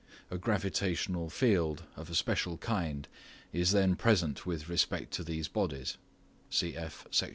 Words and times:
A 0.31 0.37
gravitational 0.39 1.29
field 1.29 1.83
of 1.95 2.09
a 2.09 2.15
special 2.15 2.57
kind 2.57 3.07
is 3.53 3.69
then 3.71 3.95
present 3.95 4.47
with 4.47 4.67
respect 4.67 5.11
to 5.13 5.23
these 5.23 5.47
bodies 5.47 5.99
(cf. 6.49 7.05